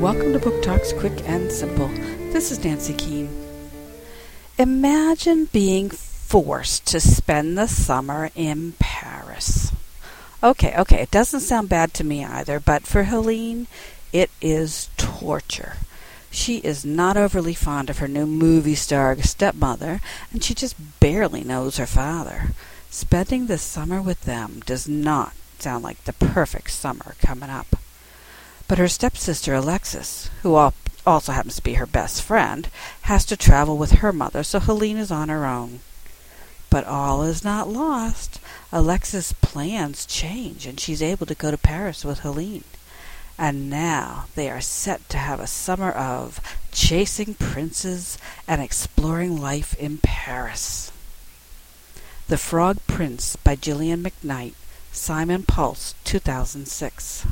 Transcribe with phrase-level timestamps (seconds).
[0.00, 1.88] welcome to Book Talks Quick and Simple.
[2.32, 3.28] This is Nancy Keane.
[4.56, 9.72] Imagine being forced to spend the summer in Paris.
[10.42, 13.66] Okay, okay, it doesn't sound bad to me either, but for Helene,
[14.10, 15.74] it is torture.
[16.30, 20.00] She is not overly fond of her new movie star stepmother,
[20.32, 22.54] and she just barely knows her father.
[22.88, 27.79] Spending the summer with them does not sound like the perfect summer coming up.
[28.70, 30.54] But her stepsister Alexis, who
[31.04, 32.68] also happens to be her best friend,
[33.02, 35.80] has to travel with her mother, so Helene is on her own.
[36.70, 38.38] But all is not lost.
[38.70, 42.62] Alexis' plans change, and she's able to go to Paris with Helene.
[43.36, 46.38] And now they are set to have a summer of
[46.70, 50.92] chasing princes and exploring life in Paris.
[52.28, 54.54] The Frog Prince by Gillian McKnight,
[54.92, 57.26] Simon Pulse, 2006.